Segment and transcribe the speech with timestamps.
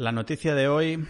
[0.00, 1.06] La noticia de hoy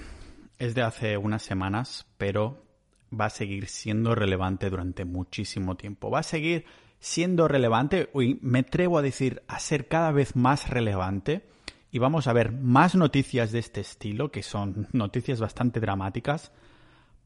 [0.58, 2.64] es de hace unas semanas, pero
[3.08, 6.10] va a seguir siendo relevante durante muchísimo tiempo.
[6.10, 6.64] Va a seguir
[6.98, 11.46] siendo relevante, y me atrevo a decir, a ser cada vez más relevante.
[11.92, 16.50] Y vamos a ver más noticias de este estilo, que son noticias bastante dramáticas,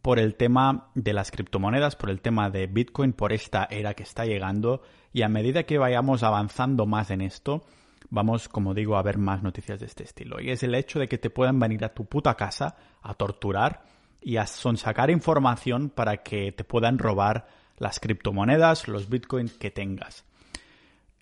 [0.03, 4.03] por el tema de las criptomonedas, por el tema de Bitcoin, por esta era que
[4.03, 4.83] está llegando.
[5.15, 7.65] Y a medida que vayamos avanzando más en esto,
[8.11, 10.41] vamos, como digo, a ver más noticias de este estilo.
[10.41, 13.85] Y es el hecho de que te puedan venir a tu puta casa a torturar
[14.21, 17.46] y a sonsacar información para que te puedan robar
[17.77, 20.25] las criptomonedas, los bitcoins que tengas.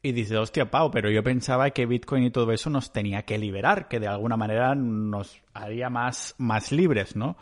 [0.04, 3.38] Y dices, hostia, Pau, pero yo pensaba que Bitcoin y todo eso nos tenía que
[3.38, 7.36] liberar, que de alguna manera nos haría más, más libres, ¿no?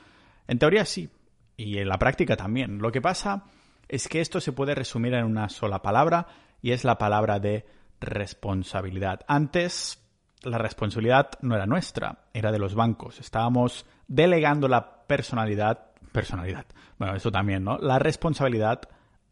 [0.47, 1.09] En teoría sí,
[1.57, 2.79] y en la práctica también.
[2.79, 3.45] Lo que pasa
[3.89, 6.27] es que esto se puede resumir en una sola palabra,
[6.61, 7.65] y es la palabra de
[8.01, 9.21] responsabilidad.
[9.29, 10.03] Antes
[10.43, 13.21] la responsabilidad no era nuestra, era de los bancos.
[13.21, 16.67] Estábamos delegando la personalidad, personalidad,
[16.99, 17.79] bueno, eso también, ¿no?
[17.79, 18.83] La responsabilidad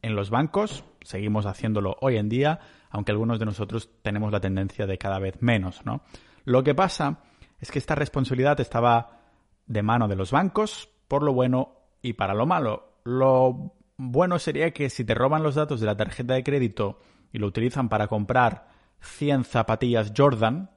[0.03, 4.87] en los bancos, seguimos haciéndolo hoy en día, aunque algunos de nosotros tenemos la tendencia
[4.87, 6.03] de cada vez menos, ¿no?
[6.45, 7.20] Lo que pasa
[7.61, 9.20] es que esta responsabilidad estaba
[9.67, 13.01] de mano de los bancos por lo bueno y para lo malo.
[13.05, 17.01] Lo bueno sería que si te roban los datos de la tarjeta de crédito
[17.33, 18.69] y lo utilizan para comprar
[19.01, 20.71] 100 zapatillas Jordan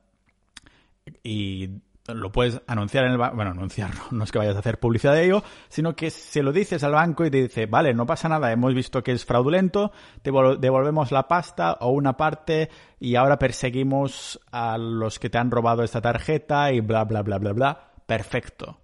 [1.24, 4.80] y lo puedes anunciar en el banco, bueno, anunciar, no es que vayas a hacer
[4.80, 8.06] publicidad de ello, sino que se lo dices al banco y te dice, vale, no
[8.06, 13.16] pasa nada, hemos visto que es fraudulento, te devolvemos la pasta o una parte y
[13.16, 17.54] ahora perseguimos a los que te han robado esta tarjeta y bla, bla, bla, bla,
[17.54, 17.92] bla.
[18.06, 18.80] Perfecto.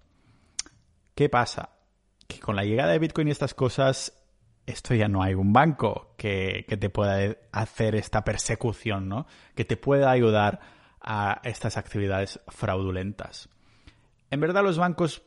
[1.14, 1.70] ¿Qué pasa?
[2.26, 4.17] Que con la llegada de Bitcoin y estas cosas,
[4.68, 9.26] esto ya no hay un banco que, te pueda hacer esta persecución, ¿no?
[9.54, 10.60] Que te pueda ayudar
[11.00, 13.48] a estas actividades fraudulentas.
[14.30, 15.22] En verdad los bancos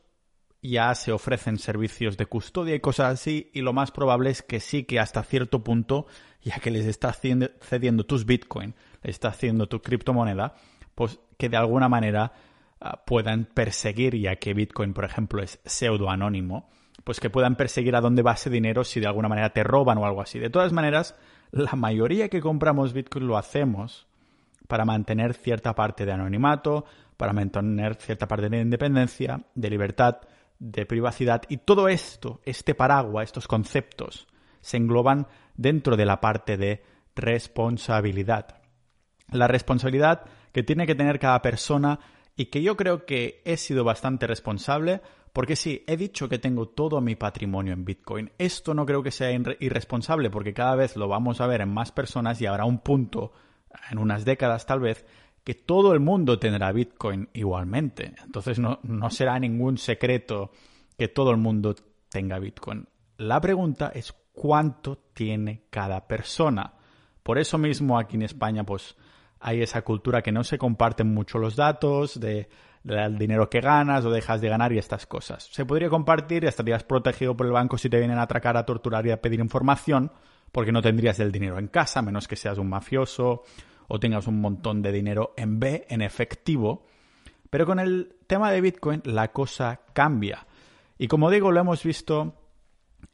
[0.62, 4.60] ya se ofrecen servicios de custodia y cosas así, y lo más probable es que
[4.60, 6.06] sí que hasta cierto punto,
[6.44, 10.54] ya que les estás cediendo tus Bitcoin, les estás haciendo tu criptomoneda,
[10.94, 12.34] pues que de alguna manera
[12.80, 16.70] ah, puedan perseguir, ya que Bitcoin, por ejemplo, es pseudo anónimo,
[17.04, 19.98] pues que puedan perseguir a dónde va ese dinero si de alguna manera te roban
[19.98, 20.40] o algo así.
[20.40, 21.16] De todas maneras,
[21.52, 24.08] la mayoría que compramos Bitcoin lo hacemos
[24.68, 26.86] para mantener cierta parte de anonimato,
[27.18, 30.20] para mantener cierta parte de independencia, de libertad,
[30.60, 34.28] de privacidad y todo esto, este paraguas, estos conceptos,
[34.62, 36.84] se engloban dentro de la parte de
[37.16, 38.62] responsabilidad.
[39.32, 42.00] La responsabilidad que tiene que tener cada persona
[42.36, 45.02] y que yo creo que he sido bastante responsable
[45.34, 48.32] porque sí, he dicho que tengo todo mi patrimonio en Bitcoin.
[48.38, 51.92] Esto no creo que sea irresponsable porque cada vez lo vamos a ver en más
[51.92, 53.32] personas y habrá un punto,
[53.90, 55.06] en unas décadas tal vez,
[55.44, 58.14] que todo el mundo tendrá Bitcoin igualmente.
[58.24, 60.52] Entonces no, no será ningún secreto
[60.98, 61.76] que todo el mundo
[62.10, 62.88] tenga Bitcoin.
[63.18, 66.74] La pregunta es cuánto tiene cada persona.
[67.24, 68.98] Por eso mismo aquí en España pues
[69.40, 72.50] hay esa cultura que no se comparten mucho los datos de
[72.84, 75.48] el dinero que ganas o dejas de ganar y estas cosas.
[75.52, 78.66] Se podría compartir y estarías protegido por el banco si te vienen a atracar, a
[78.66, 80.12] torturar y a pedir información,
[80.52, 83.44] porque no tendrías el dinero en casa, menos que seas un mafioso
[83.88, 86.86] o tengas un montón de dinero en B, en efectivo.
[87.50, 90.48] Pero con el tema de Bitcoin la cosa cambia.
[90.98, 92.36] Y como digo, lo hemos visto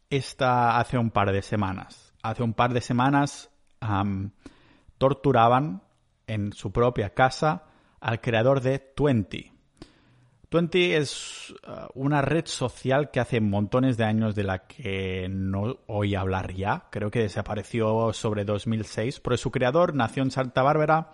[0.10, 2.14] esta hace un par de semanas.
[2.22, 3.50] Hace un par de semanas
[4.98, 5.82] torturaban
[6.28, 7.66] en su propia casa
[8.00, 9.52] al creador de Twenty.
[10.50, 15.80] Twenty es uh, una red social que hace montones de años de la que no
[15.88, 16.86] oí hablar ya.
[16.90, 19.20] Creo que desapareció sobre 2006.
[19.20, 21.12] Pero su creador nació en Santa Bárbara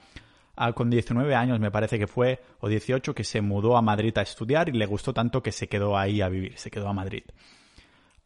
[0.56, 4.16] ah, con 19 años, me parece que fue, o 18, que se mudó a Madrid
[4.20, 6.94] a estudiar y le gustó tanto que se quedó ahí a vivir, se quedó a
[6.94, 7.24] Madrid.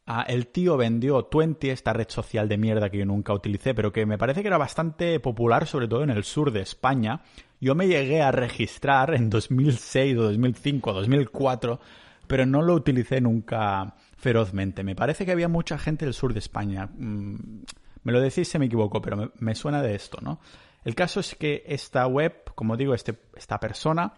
[0.10, 3.92] Ah, el tío vendió Twenty, esta red social de mierda que yo nunca utilicé, pero
[3.92, 7.24] que me parece que era bastante popular, sobre todo en el sur de España,
[7.60, 11.80] yo me llegué a registrar en 2006 o 2005 o 2004,
[12.28, 14.84] pero no lo utilicé nunca ferozmente.
[14.84, 16.90] Me parece que había mucha gente del sur de España.
[16.98, 17.64] Mm,
[18.04, 20.40] me lo decís si me equivoco, pero me, suena de esto, ¿no?
[20.86, 24.14] El caso es que esta web, como digo, este, esta persona,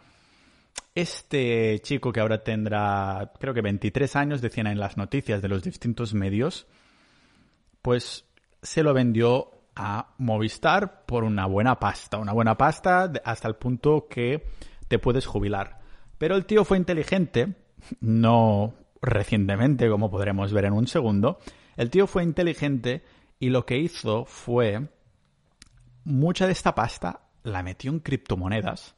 [0.93, 5.63] este chico que ahora tendrá, creo que 23 años, decían en las noticias de los
[5.63, 6.67] distintos medios,
[7.81, 8.25] pues
[8.61, 14.07] se lo vendió a Movistar por una buena pasta, una buena pasta hasta el punto
[14.09, 14.43] que
[14.89, 15.79] te puedes jubilar.
[16.17, 17.55] Pero el tío fue inteligente,
[18.01, 21.39] no recientemente, como podremos ver en un segundo,
[21.77, 23.05] el tío fue inteligente
[23.39, 24.89] y lo que hizo fue
[26.03, 28.95] mucha de esta pasta la metió en criptomonedas.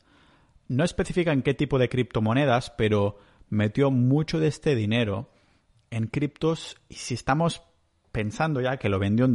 [0.68, 3.19] no especifica en qué tipo de criptomonedas, pero
[3.50, 5.30] metió mucho de este dinero
[5.92, 7.62] en criptos y si estamos
[8.12, 9.34] pensando ya que lo vendió en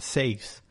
[0.00, 0.64] 2006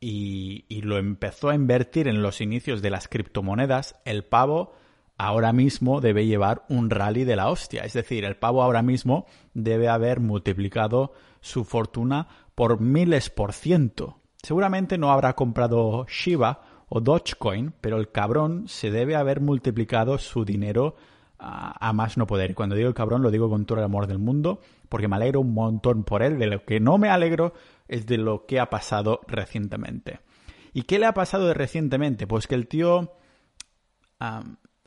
[0.00, 4.72] y, lo empezó a invertir en los inicios de las criptomonedas, el pavo
[5.16, 7.82] ahora mismo debe llevar un rally de la hostia.
[7.82, 14.20] Es decir, el pavo ahora mismo debe haber multiplicado su fortuna por miles por ciento.
[14.40, 20.44] Seguramente no habrá comprado Shiba o Dogecoin, pero el cabrón se debe haber multiplicado su
[20.44, 20.94] dinero
[21.40, 22.52] a, más no poder.
[22.52, 25.16] Y cuando digo el cabrón lo digo con todo el amor del mundo, porque me
[25.16, 26.38] alegro un montón por él.
[26.38, 27.52] De lo que no me alegro
[27.88, 30.20] es de lo que ha pasado recientemente.
[30.72, 32.26] ¿Y qué le ha pasado de recientemente?
[32.26, 33.14] Pues que el tío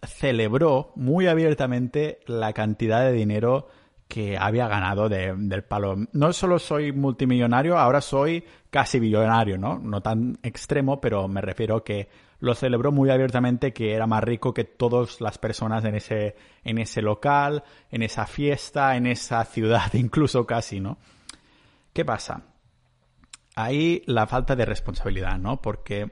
[0.03, 3.68] celebró muy abiertamente la cantidad de dinero
[4.07, 5.95] que había ganado del palo.
[6.12, 9.80] No solo soy multimillonario, ahora soy casi billonario, ¿no?
[9.80, 12.09] No tan extremo, pero me refiero que
[12.39, 16.80] lo celebró muy abiertamente que era más rico que todas las personas en ese, en
[16.80, 20.98] ese local, en esa fiesta, en esa ciudad, incluso casi, ¿no?
[21.94, 22.50] ¿Qué pasa?
[23.56, 25.62] Ahí la falta de responsabilidad, ¿no?
[25.62, 26.09] Porque,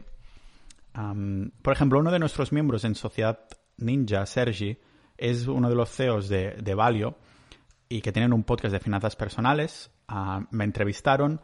[1.62, 3.40] por ejemplo, uno de nuestros miembros en Sociedad
[3.78, 4.78] Ninja, Sergi,
[5.18, 7.18] es uno de los CEOs de, de Valio
[7.88, 9.92] y que tienen un podcast de finanzas personales.
[10.08, 11.42] Ah, me entrevistaron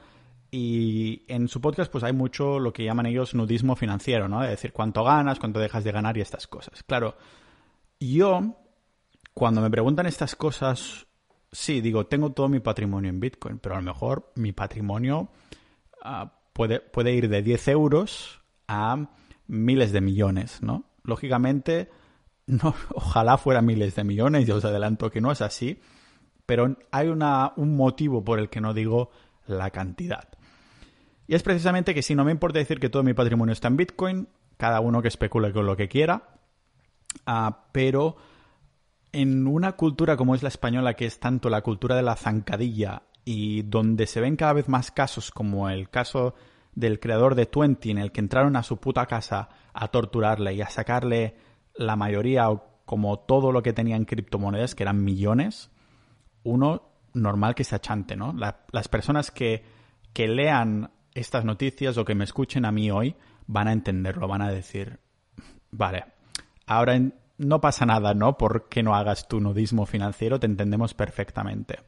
[0.51, 4.43] y en su podcast pues hay mucho lo que llaman ellos nudismo financiero, ¿no?
[4.43, 6.83] Es decir, cuánto ganas, cuánto dejas de ganar y estas cosas.
[6.83, 7.17] Claro,
[7.99, 8.55] yo
[9.33, 11.07] cuando me preguntan estas cosas,
[11.51, 15.29] sí, digo, tengo todo mi patrimonio en Bitcoin, pero a lo mejor mi patrimonio
[16.05, 19.09] ah, puede, puede ir de 10 euros a
[19.47, 20.85] miles de millones, ¿no?
[21.03, 21.89] Lógicamente,
[22.47, 25.81] no, ojalá fuera miles de millones, yo os adelanto que no es así,
[26.45, 29.09] pero hay una, un motivo por el que no digo
[29.47, 30.29] la cantidad.
[31.27, 33.77] Y es precisamente que si no me importa decir que todo mi patrimonio está en
[33.77, 34.27] Bitcoin,
[34.57, 36.37] cada uno que especule con lo que quiera,
[37.25, 38.15] ah, pero
[39.11, 43.03] en una cultura como es la española, que es tanto la cultura de la zancadilla
[43.25, 46.35] y donde se ven cada vez más casos como el caso
[46.75, 50.61] del creador de Twenty, en el que entraron a su puta casa a torturarle y
[50.61, 51.35] a sacarle
[51.75, 55.71] la mayoría o como todo lo que tenía en criptomonedas, que eran millones,
[56.43, 56.83] uno
[57.13, 58.33] normal que se achante, ¿no?
[58.33, 59.63] las personas que,
[60.13, 63.15] que lean estas noticias o que me escuchen a mí hoy
[63.47, 64.99] van a entenderlo, van a decir,
[65.71, 66.05] vale,
[66.67, 66.99] ahora
[67.37, 68.37] no pasa nada, ¿no?
[68.37, 71.79] Porque no hagas tu nudismo financiero, te entendemos perfectamente.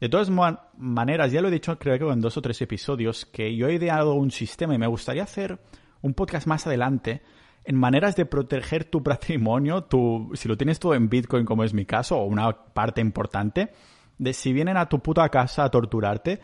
[0.00, 0.30] De todas
[0.76, 3.74] maneras, ya lo he dicho creo que en dos o tres episodios, que yo he
[3.74, 5.58] ideado un sistema y me gustaría hacer
[6.02, 7.22] un podcast más adelante
[7.64, 11.72] en maneras de proteger tu patrimonio, tu, si lo tienes todo en Bitcoin, como es
[11.72, 13.72] mi caso, o una parte importante,
[14.18, 16.40] de si vienen a tu puta casa a torturarte,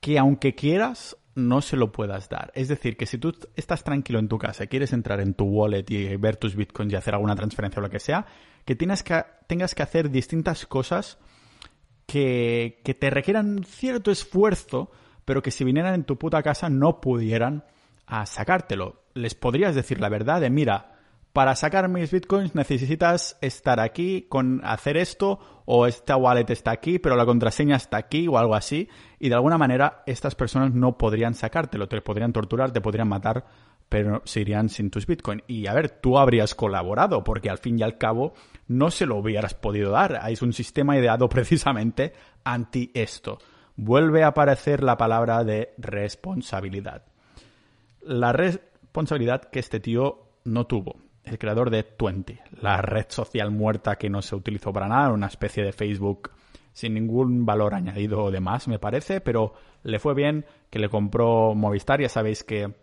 [0.00, 2.50] que aunque quieras, no se lo puedas dar.
[2.54, 5.84] Es decir, que si tú estás tranquilo en tu casa, quieres entrar en tu wallet
[5.88, 8.26] y ver tus bitcoins y hacer alguna transferencia o lo que sea,
[8.64, 11.18] que, tienes que tengas que hacer distintas cosas
[12.12, 14.90] que, que te requieran cierto esfuerzo,
[15.24, 17.64] pero que si vinieran en tu puta casa no pudieran
[18.06, 19.00] a sacártelo.
[19.14, 20.98] Les podrías decir la verdad de, mira,
[21.32, 26.98] para sacar mis bitcoins necesitas estar aquí con hacer esto o esta wallet está aquí,
[26.98, 28.90] pero la contraseña está aquí o algo así.
[29.18, 33.46] Y de alguna manera estas personas no podrían sacártelo, te podrían torturar, te podrían matar,
[33.92, 35.42] pero se irían sin tus bitcoins.
[35.46, 38.32] Y a ver, tú habrías colaborado porque al fin y al cabo
[38.66, 40.18] no se lo hubieras podido dar.
[40.30, 43.36] Es un sistema ideado precisamente anti esto.
[43.76, 47.04] Vuelve a aparecer la palabra de responsabilidad
[48.04, 50.96] la responsabilidad que este tío no tuvo.
[51.24, 55.28] El creador de Twenty, la red social muerta que no se utilizó para nada, una
[55.28, 56.32] especie de Facebook
[56.72, 59.52] sin ningún valor añadido o demás, me parece, pero
[59.84, 62.74] le fue bien que le compró Movistar, ya sabéis que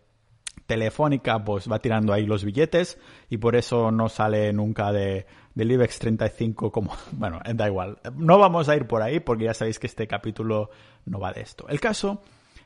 [0.70, 2.96] Telefónica pues va tirando ahí los billetes
[3.28, 6.94] y por eso no sale nunca de, del IBEX 35 como...
[7.10, 7.98] Bueno, da igual.
[8.14, 10.70] No vamos a ir por ahí porque ya sabéis que este capítulo
[11.06, 11.66] no va de esto.
[11.68, 12.22] El caso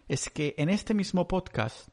[0.06, 1.88] es que en este mismo podcast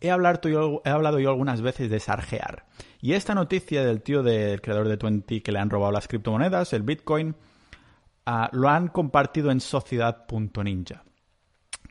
[0.00, 2.66] he hablado, yo, he hablado yo algunas veces de sarjear.
[3.00, 6.72] Y esta noticia del tío del creador de Twenty que le han robado las criptomonedas,
[6.72, 7.36] el Bitcoin,
[8.26, 11.04] ah, lo han compartido en sociedad.ninja.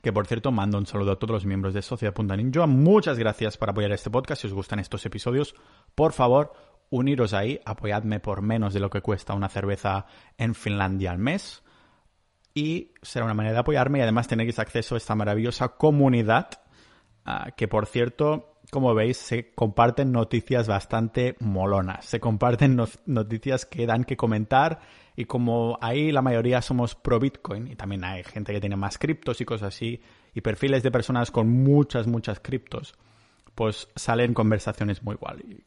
[0.02, 2.66] Que por cierto, mando un saludo a todos los miembros de Sociedad.ninja.
[2.66, 4.42] Muchas gracias por apoyar este podcast.
[4.42, 5.54] Si os gustan estos episodios,
[5.94, 6.52] por favor,
[6.90, 7.60] uniros ahí.
[7.64, 10.06] Apoyadme por menos de lo que cuesta una cerveza
[10.36, 11.62] en Finlandia al mes.
[12.52, 16.50] Y será una manera de apoyarme y además tenéis acceso a esta maravillosa comunidad
[17.24, 22.06] Ah, que por cierto, como veis, se comparten noticias bastante molonas.
[22.06, 24.80] Se comparten noticias que dan que comentar
[25.14, 28.96] y como ahí la mayoría somos pro Bitcoin y también hay gente que tiene más
[28.96, 30.00] criptos y cosas así
[30.32, 32.94] y perfiles de personas con muchas, muchas criptos,
[33.54, 35.18] pues salen conversaciones muy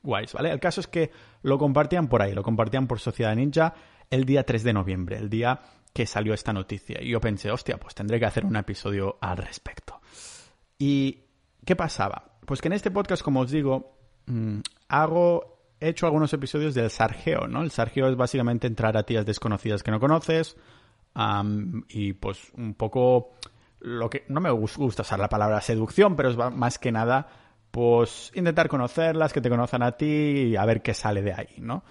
[0.02, 0.50] guays, ¿vale?
[0.50, 1.12] El caso es que
[1.44, 3.76] lo compartían por ahí, lo compartían por Sociedad Ninja
[4.10, 5.60] el día 3 de noviembre, el día
[5.94, 7.00] que salió esta noticia.
[7.04, 10.02] Y yo pensé, hostia, pues tendré que hacer un episodio al respecto.
[10.80, 11.20] ¿Y
[11.64, 12.35] qué pasaba?
[12.46, 13.98] Pues que en este podcast, como os digo,
[14.28, 14.60] mm,
[14.90, 17.62] hago, he hecho algunos episodios del sargeo, ¿no?
[17.62, 20.56] El sargeo es básicamente entrar a tías desconocidas que no conoces
[21.88, 23.32] y pues un poco
[23.80, 27.28] lo que no me gusta usar la palabra seducción, pero es más que nada
[27.72, 31.56] pues intentar conocerlas, que te conozcan a ti y a ver qué sale de ahí,
[31.58, 31.84] ¿no?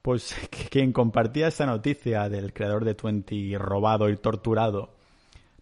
[0.00, 0.34] Pues
[0.70, 4.94] quien compartía esta noticia del creador de Twenty robado y torturado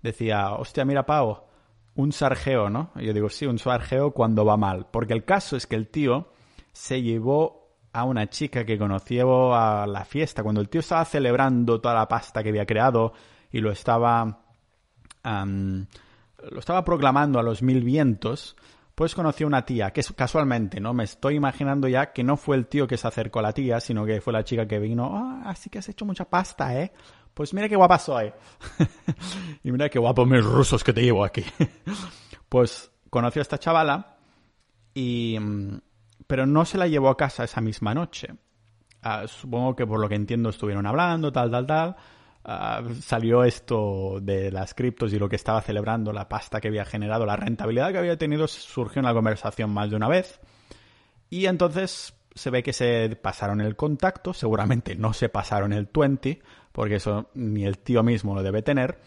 [0.03, 1.43] decía, hostia, mira Pau,
[1.97, 2.93] un sargeo, ¿no?
[2.97, 4.87] Yo digo, sí, un sargeo cuando va mal.
[4.91, 6.31] Porque el caso es que el tío
[6.73, 11.81] se llevó a una chica que conoció a la fiesta, cuando el tío estaba celebrando
[11.81, 13.15] toda la pasta que había creado
[13.51, 14.43] y lo estaba...
[15.25, 18.57] lo estaba proclamando a los mil vientos,
[18.95, 20.93] pues conoció una tía, que casualmente, ¿no?
[20.93, 23.81] Me estoy imaginando ya que no fue el tío que se acercó a la tía,
[23.81, 26.93] sino que fue la chica que vino, ah, así que has hecho mucha pasta, ¿eh?
[27.37, 28.33] Pues mira qué guapa soy.
[29.63, 31.45] y mira qué guapos mis rusos que te llevo aquí.
[32.49, 34.17] pues conoció a esta chavala
[34.95, 35.37] y...
[35.39, 35.81] Mm,
[36.27, 38.29] pero no se la llevó a casa esa misma noche.
[39.03, 41.97] Ah, supongo que por lo que entiendo estuvieron hablando, tal, tal, tal.
[42.43, 46.87] Ah, salió esto de las criptos y lo que estaba celebrando, la pasta que había
[46.87, 50.41] generado, la rentabilidad que había tenido, surgió en la conversación más de una vez.
[51.29, 56.41] Y entonces se ve que se pasaron el contacto, seguramente no se pasaron el 20,
[56.71, 59.01] porque eso ni el tío mismo lo debe tener.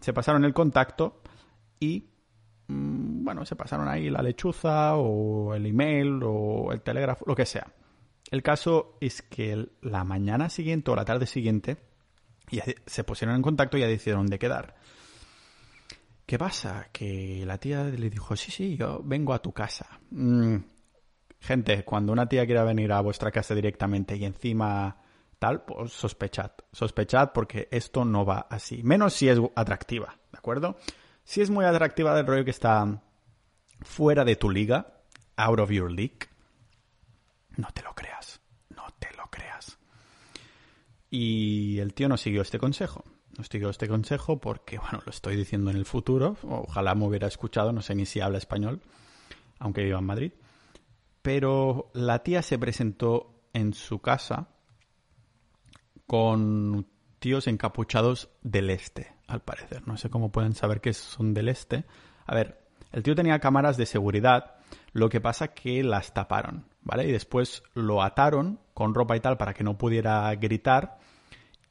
[0.00, 1.20] se pasaron el contacto
[1.80, 2.08] y,
[2.68, 7.44] mm, bueno, se pasaron ahí la lechuza o el email o el telégrafo, lo que
[7.44, 7.66] sea.
[8.30, 11.76] El caso es que la mañana siguiente o la tarde siguiente
[12.86, 14.76] se pusieron en contacto y ya decidieron de quedar.
[16.24, 16.88] ¿Qué pasa?
[16.92, 20.00] Que la tía le dijo, sí, sí, yo vengo a tu casa.
[20.10, 20.56] Mm,
[21.46, 24.98] gente, cuando una tía quiera venir a vuestra casa directamente y encima
[25.38, 26.50] tal, pues sospechad.
[26.72, 28.82] Sospechad porque esto no va así.
[28.82, 30.76] Menos si es atractiva, ¿de acuerdo?
[31.24, 33.02] Si es muy atractiva del rollo que está
[33.80, 35.00] fuera de tu liga,
[35.36, 36.28] out of your league,
[37.56, 38.40] no te lo creas.
[41.10, 43.04] Y el tío no siguió este consejo.
[43.38, 46.36] No siguió este consejo porque, bueno, lo estoy diciendo en el futuro.
[46.42, 48.82] Ojalá me hubiera escuchado, no sé ni si habla español,
[49.58, 50.32] aunque viva en Madrid.
[51.26, 54.50] Pero la tía se presentó en su casa
[56.06, 56.86] con
[57.18, 59.88] tíos encapuchados del este, al parecer.
[59.88, 61.84] No sé cómo pueden saber que son del este.
[62.26, 64.54] A ver, el tío tenía cámaras de seguridad,
[64.92, 67.08] lo que pasa que las taparon, ¿vale?
[67.08, 70.98] Y después lo ataron con ropa y tal para que no pudiera gritar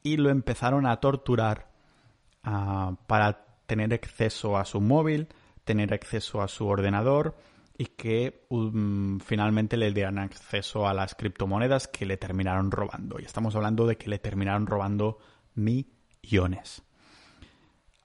[0.02, 1.70] y lo empezaron a torturar
[2.42, 5.28] ah, para tener acceso a su móvil,
[5.64, 7.38] tener acceso a su ordenador
[7.78, 13.18] y que um, finalmente le dieran acceso a las criptomonedas que le terminaron robando.
[13.20, 15.18] Y estamos hablando de que le terminaron robando
[15.54, 16.82] millones.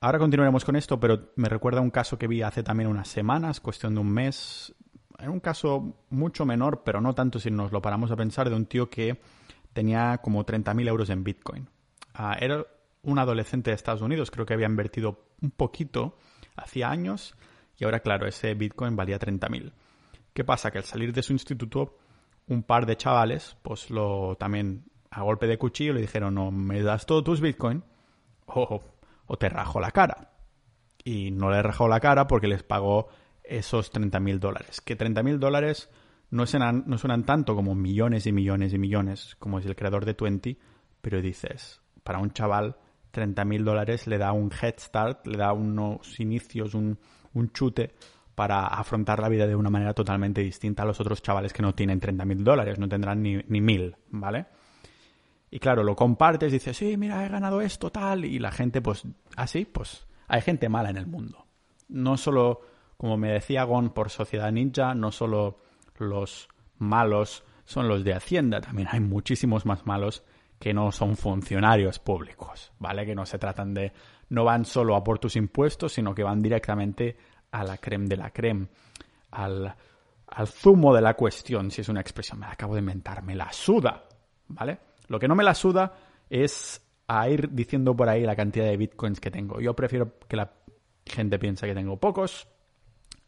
[0.02, 3.60] Ahora continuaremos con esto, pero me recuerda un caso que vi hace también unas semanas,
[3.60, 4.74] cuestión de un mes,
[5.20, 8.56] en un caso mucho menor, pero no tanto si nos lo paramos a pensar, de
[8.56, 9.22] un tío que
[9.74, 11.70] tenía como 30.000 euros en Bitcoin.
[12.14, 12.66] Ah, era
[13.04, 16.18] un adolescente de Estados Unidos, creo que había invertido un poquito
[16.56, 17.36] hacía años
[17.82, 19.74] y ahora, claro, ese Bitcoin valía 30.000.
[20.36, 20.70] ¿Qué pasa?
[20.70, 21.98] Que al salir de su instituto,
[22.48, 26.84] un par de chavales, pues lo también a golpe de cuchillo le dijeron, no, me
[26.84, 27.84] das todos tus Bitcoin
[28.46, 28.84] o,
[29.26, 30.32] o te rajo la cara.
[31.04, 33.08] Y no le rajó la cara porque les pagó
[33.44, 34.80] esos 30.000 dólares.
[34.80, 35.90] Que 30.000 dólares
[36.30, 40.06] no suenan, no suenan tanto como millones y millones y millones, como es el creador
[40.06, 40.60] de Twenty,
[41.02, 42.78] pero dices, para un chaval,
[43.12, 47.00] 30.000 dólares le da un head start, le da unos inicios, un,
[47.34, 47.94] un chute
[48.36, 51.76] para afrontar la vida de una manera totalmente distinta a los otros chavales que no
[51.76, 54.46] tienen 30.000 dólares, no tendrán ni, ni ¿vale?
[55.50, 59.04] Y claro, lo compartes, dices, sí, mira, he ganado esto, tal, y la gente, pues,
[59.36, 61.46] así, pues, hay gente mala en el mundo.
[61.90, 62.62] No solo
[63.02, 65.58] como me decía Gon por Sociedad Ninja, no solo
[65.98, 70.24] los malos son los de Hacienda, también hay muchísimos más malos
[70.60, 73.04] que no son funcionarios públicos, ¿vale?
[73.08, 73.92] Que no se tratan de,
[74.32, 77.18] no van solo a por tus impuestos, sino que van directamente
[77.52, 78.68] a la creme de la creme,
[79.32, 79.76] al,
[80.28, 83.36] al zumo de la cuestión, si es una expresión, me la acabo de inventar, me
[83.36, 84.04] la suda,
[84.48, 84.78] ¿vale?
[85.08, 85.94] Lo que no me la suda
[86.30, 89.60] es a ir diciendo por ahí la cantidad de bitcoins que tengo.
[89.60, 90.50] Yo prefiero que la
[91.06, 92.48] gente piense que tengo pocos,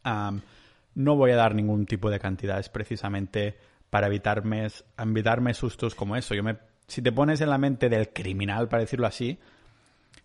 [0.04, 3.58] no voy a dar ningún tipo de cantidades precisamente
[3.90, 6.34] para evitarme, evitarme sustos como eso.
[6.34, 6.56] Yo me,
[6.86, 9.38] si te pones en la mente del criminal, para decirlo así,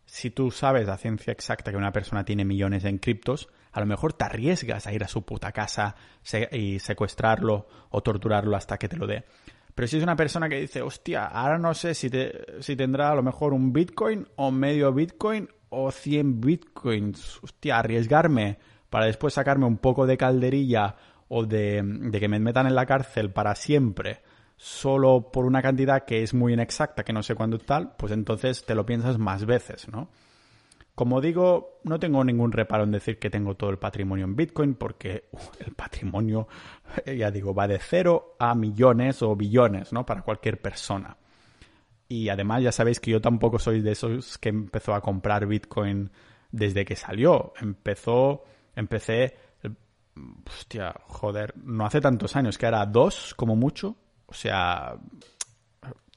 [0.09, 3.85] si tú sabes la ciencia exacta que una persona tiene millones en criptos, a lo
[3.85, 5.95] mejor te arriesgas a ir a su puta casa
[6.51, 9.23] y secuestrarlo o torturarlo hasta que te lo dé.
[9.75, 12.09] Pero si es una persona que dice, hostia, ahora no sé si,
[12.59, 18.57] si tendrá a lo mejor un Bitcoin o medio Bitcoin o 100 Bitcoins, hostia, arriesgarme
[18.89, 20.95] para después sacarme un poco de calderilla
[21.27, 24.23] o de que me metan en la cárcel para siempre
[24.61, 28.65] solo por una cantidad que es muy inexacta, que no sé cuándo tal, pues entonces
[28.65, 30.09] te lo piensas más veces, ¿no?
[30.95, 34.75] Como digo, no tengo ningún reparo en decir que tengo todo el patrimonio en Bitcoin
[34.75, 35.29] porque
[35.65, 36.49] el patrimonio,
[37.17, 40.05] ya digo, va de cero a millones o billones, ¿no?
[40.05, 41.15] Para cualquier persona.
[42.09, 46.11] Y además ya sabéis que yo tampoco soy de esos que empezó a comprar Bitcoin
[46.51, 47.53] desde que salió.
[47.61, 48.43] Empezó,
[48.75, 49.37] empecé,
[50.45, 53.95] hostia, joder, no hace tantos años, que era dos como mucho,
[54.29, 54.95] o sea,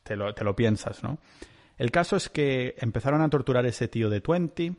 [0.02, 1.18] te lo, te lo piensas, ¿no?
[1.78, 4.74] El caso es que empezaron a torturar a ese tío de 20.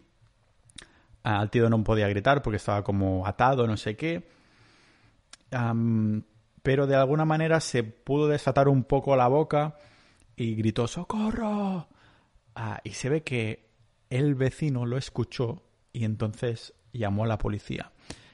[1.24, 4.28] Al tío no podía gritar porque estaba como atado, no sé qué.
[6.62, 9.78] pero de alguna manera se pudo desatar un poco la boca
[10.36, 11.88] y gritó ¡Socorro!
[12.56, 13.70] Ah, y se ve que
[14.10, 17.93] el vecino lo escuchó y entonces llamó a la policía.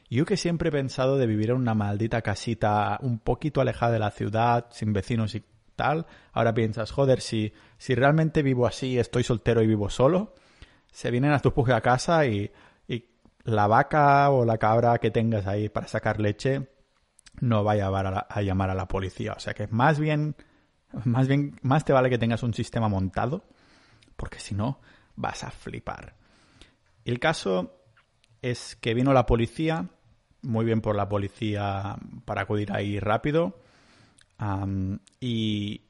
[0.09, 3.99] Yo que siempre he pensado de vivir en una maldita casita un poquito alejada de
[3.99, 5.43] la ciudad, sin vecinos y
[5.75, 10.33] tal, ahora piensas, joder, si, si realmente vivo así, estoy soltero y vivo solo,
[10.91, 12.51] se vienen a tu a casa y,
[12.87, 13.05] y
[13.43, 16.67] la vaca o la cabra que tengas ahí para sacar leche
[17.39, 19.33] no va a llamar a, a llamar a la policía.
[19.33, 20.35] O sea que más bien,
[21.05, 23.45] más bien, más te vale que tengas un sistema montado,
[24.15, 24.81] porque si no,
[25.15, 26.15] vas a flipar.
[27.05, 27.75] El caso
[28.41, 29.87] es que vino la policía
[30.41, 33.59] muy bien por la policía para acudir ahí rápido.
[35.19, 35.81] y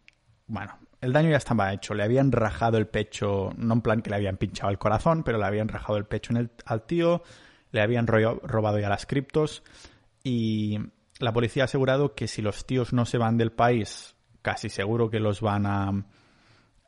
[0.48, 1.94] bueno, el daño ya estaba hecho.
[1.94, 5.38] Le habían rajado el pecho, no en plan que le habían pinchado el corazón, pero
[5.38, 7.24] le habían rajado el pecho en el, al tío,
[7.72, 9.64] le habían robado ya las criptos
[10.24, 10.80] y
[11.20, 15.10] la policía ha asegurado que si los tíos no se van del país, casi seguro
[15.10, 16.06] que los van a,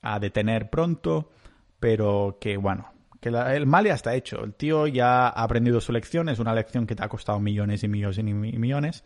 [0.02, 1.32] a detener pronto,
[1.80, 2.92] pero que bueno,
[3.22, 4.44] que el mal ya está hecho.
[4.44, 7.84] El tío ya ha aprendido su lección, es una lección que te ha costado millones
[7.84, 9.04] y millones y millones.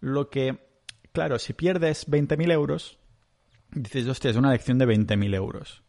[0.00, 0.58] Lo que,
[1.10, 2.98] claro, si pierdes 20.000 euros,
[3.72, 5.82] dices, hostia, es una lección de 20.000 euros.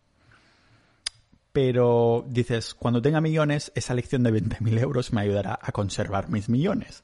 [1.51, 6.47] Pero dices, cuando tenga millones, esa lección de 20.000 euros me ayudará a conservar mis
[6.47, 7.03] millones.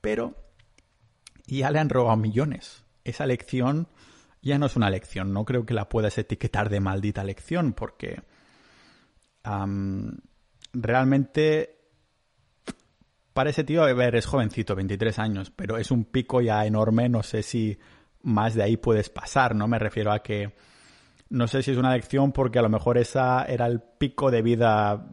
[0.00, 0.34] Pero
[1.46, 2.82] ya le han robado millones.
[3.04, 3.86] Esa lección
[4.42, 5.32] ya no es una lección.
[5.32, 8.22] No creo que la puedas etiquetar de maldita lección porque
[10.72, 11.80] realmente
[13.32, 17.08] para ese tío, a ver, es jovencito, 23 años, pero es un pico ya enorme,
[17.08, 17.78] no sé si
[18.22, 19.66] más de ahí puedes pasar, ¿no?
[19.68, 20.52] Me refiero a que
[21.30, 24.42] no sé si es una lección porque a lo mejor esa era el pico de
[24.42, 25.06] vida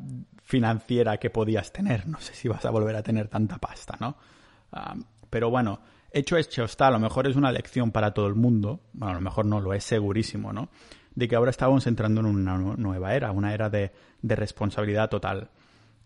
[0.43, 4.17] financiera que podías tener, no sé si vas a volver a tener tanta pasta, ¿no?
[5.29, 8.81] Pero bueno, hecho hecho está, a lo mejor es una lección para todo el mundo,
[8.93, 10.69] bueno, a lo mejor no, lo es segurísimo, ¿no?
[11.15, 15.49] De que ahora estamos entrando en una nueva era, una era de de responsabilidad total.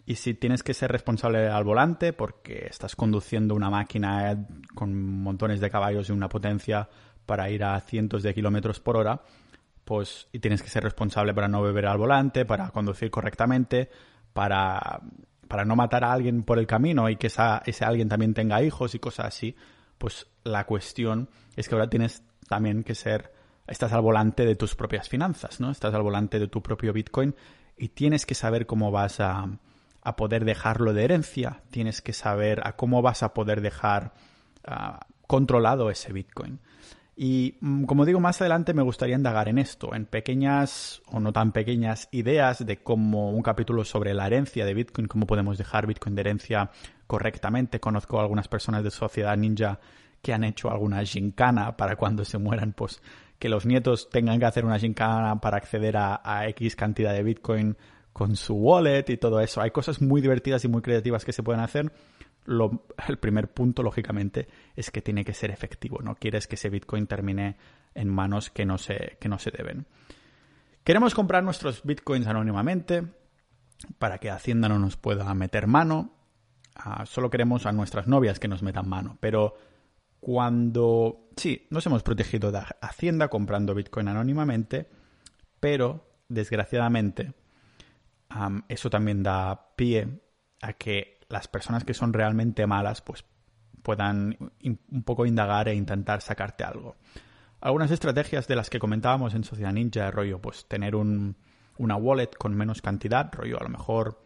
[0.05, 5.59] Y si tienes que ser responsable al volante porque estás conduciendo una máquina con montones
[5.59, 6.89] de caballos y una potencia
[7.25, 9.21] para ir a cientos de kilómetros por hora,
[9.85, 13.89] pues y tienes que ser responsable para no beber al volante, para conducir correctamente,
[14.33, 15.01] para,
[15.51, 18.95] para no matar a alguien por el camino y que ese alguien también tenga hijos
[18.95, 19.53] y cosas así,
[19.97, 23.33] pues la cuestión es que ahora tienes también que ser,
[23.67, 25.69] estás al volante de tus propias finanzas, ¿no?
[25.69, 27.35] Estás al volante de tu propio Bitcoin
[27.77, 29.59] y tienes que saber cómo vas a,
[30.15, 34.13] poder dejarlo de herencia, tienes que saber a cómo vas a poder dejar
[34.63, 36.61] ah, controlado ese Bitcoin.
[37.23, 41.31] Y mm, como digo, más adelante me gustaría indagar en esto, en pequeñas o no
[41.31, 45.85] tan pequeñas ideas de cómo un capítulo sobre la herencia de Bitcoin, cómo podemos dejar
[45.85, 46.71] Bitcoin de herencia
[47.05, 47.79] correctamente.
[47.79, 49.79] Conozco a algunas personas de Sociedad Ninja
[50.23, 53.03] que han hecho alguna gincana para cuando se mueran, pues
[53.37, 57.77] que los nietos tengan que hacer una gincana para acceder a, X cantidad de Bitcoin
[58.13, 59.61] con su wallet y todo eso.
[59.61, 61.91] Hay cosas muy divertidas y muy creativas que se pueden hacer.
[62.45, 65.99] El primer punto, lógicamente, es que tiene que ser efectivo.
[66.01, 67.57] No quieres que ese Bitcoin termine
[67.93, 69.85] en manos que no se, que no se deben.
[70.83, 73.05] Queremos comprar nuestros Bitcoins anónimamente
[73.99, 76.13] para que Hacienda no nos pueda meter mano.
[76.75, 79.17] Ah, solo queremos a nuestras novias que nos metan mano.
[79.19, 79.55] Pero
[80.19, 84.89] cuando, sí, nos hemos protegido de Hacienda comprando Bitcoin anónimamente,
[85.59, 87.33] pero desgraciadamente
[88.69, 90.21] eso también da pie
[90.61, 93.25] a que las personas que son realmente malas pues
[93.81, 96.95] puedan un poco indagar e intentar sacarte algo.
[97.59, 101.35] Algunas estrategias de las que comentábamos en Sociedad Ninja, rollo, pues tener un,
[101.77, 104.23] una wallet con menos cantidad, rollo a lo mejor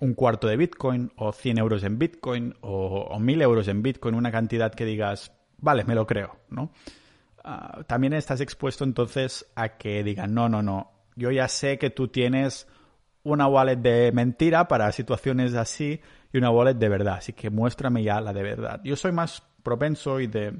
[0.00, 4.14] un cuarto de Bitcoin o 100 euros en Bitcoin o, o 1000 euros en Bitcoin,
[4.14, 6.72] una cantidad que digas, vale, me lo creo, ¿no?
[7.44, 11.90] Ah, también estás expuesto entonces a que digan, no, no, no, yo ya sé que
[11.90, 12.66] tú tienes
[13.22, 16.00] una wallet de mentira para situaciones así
[16.32, 18.80] y una wallet de verdad, así que muéstrame ya la de verdad.
[18.84, 20.54] Yo soy más propenso y de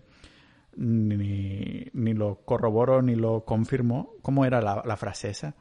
[0.76, 4.14] ni, ni lo corroboro ni lo confirmo.
[4.22, 5.54] ¿Cómo era la, frase esa?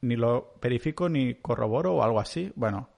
[0.00, 2.52] Ni lo verifico ni corroboro o algo así.
[2.54, 2.90] Bueno,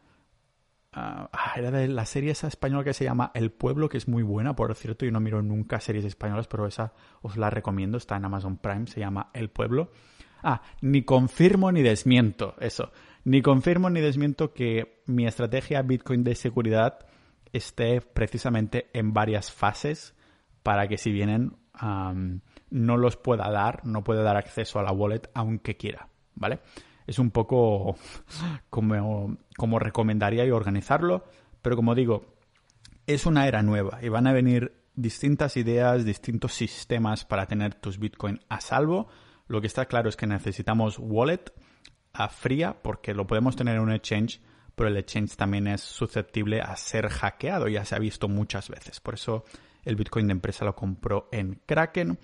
[0.93, 4.09] Ah, ah, era de la serie esa española que se llama El Pueblo, que es
[4.09, 5.05] muy buena, por cierto.
[5.05, 7.99] Yo no miro nunca series españolas, pero esa os la recomiendo.
[7.99, 9.93] Está en Amazon Prime, se llama El Pueblo.
[10.43, 12.91] Ah, ni confirmo ni desmiento, eso.
[13.29, 17.01] Ni confirmo ni desmiento que mi estrategia Bitcoin de seguridad
[17.53, 20.15] esté precisamente en varias fases
[20.63, 21.53] para que si vienen
[22.71, 26.61] no los pueda dar, no pueda dar acceso a la wallet aunque quiera, ¿vale?
[27.07, 27.97] es un poco
[28.71, 31.27] como, como recomendaría y organizarlo,
[31.61, 32.35] pero como digo,
[33.07, 37.99] es una era nueva y van a venir distintas ideas, distintos sistemas para tener tus
[37.99, 39.09] Bitcoin a salvo.
[39.49, 41.53] Lo que está claro es que necesitamos wallet
[42.19, 44.41] a fría porque lo podemos tener en un exchange,
[44.75, 48.99] pero el exchange también es susceptible a ser hackeado, ya se ha visto muchas veces.
[49.01, 49.45] Por eso
[49.85, 52.19] el Bitcoin de empresa lo compró en Kraken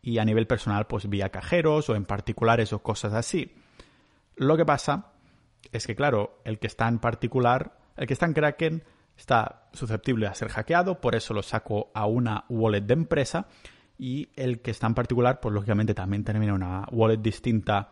[0.00, 3.54] y a nivel personal pues vía cajeros o en particulares o cosas así.
[4.36, 5.12] Lo que pasa
[5.72, 8.82] es que, claro, el que está en particular, el que está en Kraken
[9.14, 13.46] está susceptible a ser hackeado, por eso lo saco a una wallet de empresa
[13.98, 17.90] y el que está en particular, pues lógicamente también termina una wallet distinta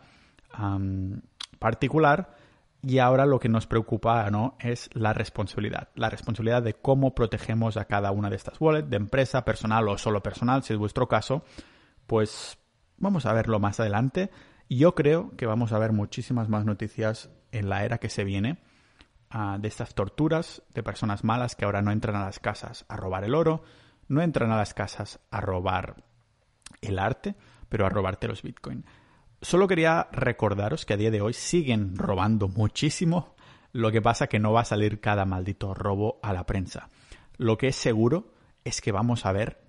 [1.63, 2.35] particular
[2.83, 4.57] y ahora lo que nos preocupa ¿no?
[4.59, 8.97] es la responsabilidad, la responsabilidad de cómo protegemos a cada una de estas wallets, de
[8.97, 11.45] empresa, personal o solo personal, si es vuestro caso,
[12.09, 12.59] pues
[12.99, 14.31] vamos a verlo más adelante.
[14.69, 18.59] Yo creo que vamos a ver muchísimas más noticias en la era que se viene
[19.31, 22.97] ah, de estas torturas de personas malas que ahora no entran a las casas a
[22.97, 23.63] robar el oro,
[24.09, 26.03] no entran a las casas a robar
[26.81, 27.37] el arte,
[27.69, 28.85] pero a robarte los bitcoin.
[29.43, 33.35] Solo quería recordaros que a día de hoy siguen robando muchísimo,
[33.73, 36.91] lo que pasa que no va a salir cada maldito robo a la prensa.
[37.39, 39.61] Lo que es seguro es que vamos a ver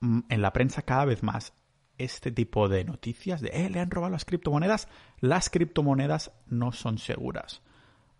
[0.00, 1.52] mm, en la prensa cada vez más
[1.98, 4.88] este tipo de noticias de, eh, le han robado las criptomonedas,
[5.20, 7.60] las criptomonedas no son seguras.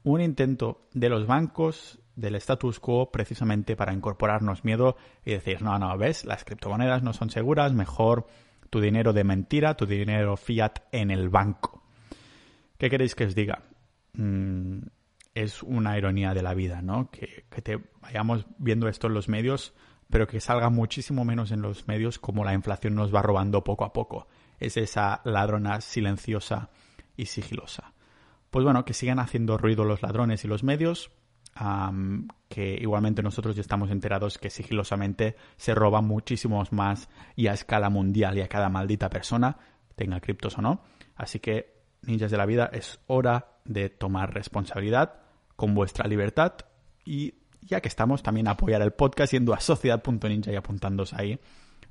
[0.03, 5.79] Un intento de los bancos, del status quo, precisamente para incorporarnos miedo y decir, no,
[5.79, 8.27] no, ves, las criptomonedas no son seguras, mejor
[8.73, 11.83] tu dinero de mentira, tu dinero fiat en el banco.
[12.79, 13.63] ¿Qué queréis que os diga?
[14.15, 14.79] Mm,
[15.35, 17.11] es una ironía de la vida, ¿no?
[17.11, 19.75] Que, que te vayamos viendo esto en los medios
[20.13, 23.87] pero que salga muchísimo menos en los medios como la inflación nos va robando poco
[23.87, 24.29] a poco.
[24.61, 26.69] Es esa ladrona silenciosa
[27.17, 27.95] y sigilosa.
[28.51, 31.11] Pues bueno, que sigan haciendo ruido los ladrones y los medios,
[32.49, 37.91] que igualmente nosotros ya estamos enterados que sigilosamente se roban muchísimos más y a escala
[37.91, 39.59] mundial y a cada maldita persona,
[39.97, 40.83] tenga criptos o no.
[41.15, 45.21] Así que, ninjas de la vida, es hora de tomar responsabilidad
[45.57, 46.55] con vuestra libertad
[47.05, 51.39] y ya que estamos, también apoyar el podcast yendo a sociedad.ninja y apuntándos ahí.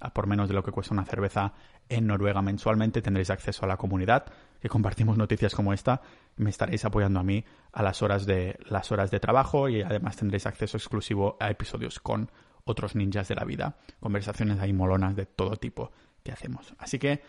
[0.10, 1.54] Por menos de lo que cuesta una cerveza
[1.90, 4.26] en Noruega mensualmente tendréis acceso a la comunidad,
[4.60, 6.02] que compartimos noticias como esta.
[6.38, 10.18] Me estaréis apoyando a mí a las horas de, las horas de trabajo y además
[10.18, 12.32] tendréis acceso exclusivo a episodios con
[12.64, 13.76] otros ninjas de la vida.
[14.00, 15.92] Conversaciones ahí molonas de todo tipo
[16.24, 16.74] que hacemos.
[16.78, 17.22] Así que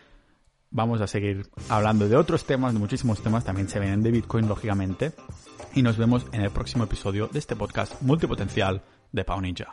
[0.71, 4.47] vamos a seguir hablando de otros temas, de muchísimos temas, también se vienen de Bitcoin,
[4.47, 5.13] lógicamente.
[5.73, 8.81] Y nos vemos en el próximo episodio de este podcast multipotencial
[9.11, 9.71] de Pau Ninja.